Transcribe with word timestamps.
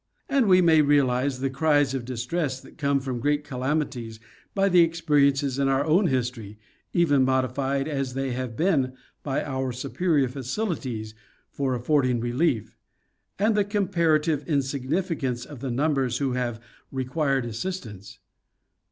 And 0.27 0.47
we 0.47 0.61
may 0.61 0.81
realize 0.81 1.41
the 1.41 1.49
cries 1.51 1.93
of 1.93 2.05
distress 2.05 2.59
that 2.59 2.79
come 2.79 2.99
from 3.01 3.19
great 3.19 3.43
calamities 3.43 4.19
by 4.55 4.67
the 4.67 4.81
experiences 4.81 5.59
in 5.59 5.67
our 5.67 5.85
own 5.85 6.07
history, 6.07 6.57
even 6.91 7.23
modified 7.23 7.87
as 7.87 8.15
they 8.15 8.31
have 8.31 8.57
been 8.57 8.93
by 9.21 9.43
our 9.43 9.71
superior 9.71 10.27
facilities 10.27 11.13
for 11.51 11.75
affording 11.75 12.19
relief, 12.19 12.75
and 13.37 13.53
the 13.53 13.63
com 13.63 13.89
parative 13.89 14.47
insignificance 14.47 15.45
of 15.45 15.59
the 15.59 15.69
numbers 15.69 16.17
who 16.17 16.31
have 16.31 16.59
required 16.91 17.45
assist 17.45 17.85
ance. 17.85 18.17